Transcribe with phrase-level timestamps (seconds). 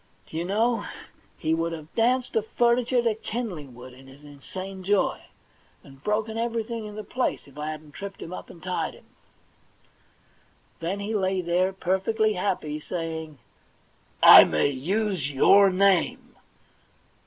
[0.25, 0.87] 'Do you know,
[1.37, 5.21] he would have danced the furni ture to kindling wood in his insane joy,
[5.83, 6.43] and broken THE £1,000,000 BANK NOTE 33
[6.73, 9.05] everything on the place, if I hadn't tripped him up and tied him.
[10.79, 13.37] Then he lay there, perfectly happy, saying:
[13.85, 16.35] * I may use your name